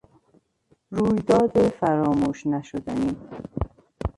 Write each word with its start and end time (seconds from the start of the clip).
رویداد 0.91 1.69
فراموش 1.69 2.47
نشدنی 2.47 3.15